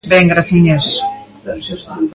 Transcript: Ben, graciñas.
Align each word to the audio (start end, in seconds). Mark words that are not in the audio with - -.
Ben, 0.11 0.25
graciñas. 0.33 0.87